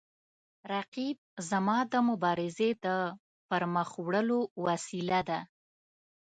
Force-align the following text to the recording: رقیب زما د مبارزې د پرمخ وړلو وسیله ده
رقیب 0.73 1.17
زما 1.49 1.77
د 1.91 1.93
مبارزې 2.09 2.69
د 2.85 2.87
پرمخ 3.49 3.89
وړلو 4.05 4.39
وسیله 4.65 5.19
ده 5.29 5.39